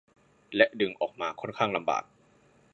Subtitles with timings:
[0.55, 2.03] และดึงออกมาค่อนข้างลำบาก